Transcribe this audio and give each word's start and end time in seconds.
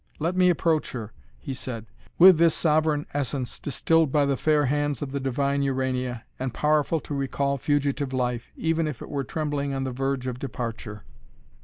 Let 0.17 0.35
me 0.35 0.49
approach 0.49 0.93
her," 0.93 1.13
he 1.37 1.53
said," 1.53 1.85
with 2.17 2.39
this 2.39 2.55
sovereign 2.55 3.05
essence, 3.13 3.59
distilled 3.59 4.11
by 4.11 4.25
the 4.25 4.35
fair 4.35 4.65
hands 4.65 5.03
of 5.03 5.11
the 5.11 5.19
divine 5.19 5.61
Urania, 5.61 6.23
and 6.39 6.51
powerful 6.55 6.99
to 7.01 7.13
recall 7.13 7.59
fugitive 7.59 8.11
life, 8.11 8.51
even 8.55 8.87
if 8.87 9.03
it 9.03 9.09
were 9.11 9.23
trembling 9.23 9.75
on 9.75 9.83
the 9.83 9.91
verge 9.91 10.25
of 10.25 10.39
departure." 10.39 11.03